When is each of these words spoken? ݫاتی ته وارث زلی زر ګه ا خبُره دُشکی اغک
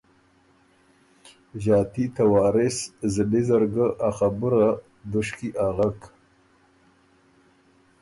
ݫاتی 1.63 2.05
ته 2.15 2.23
وارث 2.31 2.77
زلی 3.13 3.41
زر 3.47 3.63
ګه 3.73 3.87
ا 4.07 4.09
خبُره 4.17 4.67
دُشکی 5.11 5.49
اغک 5.67 5.99